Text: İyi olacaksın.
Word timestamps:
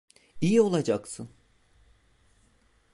İyi 0.41 0.61
olacaksın. 0.61 1.29